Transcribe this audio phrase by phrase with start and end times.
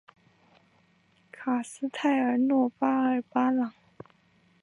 [1.31, 3.71] 卡斯泰尔诺巴尔巴朗。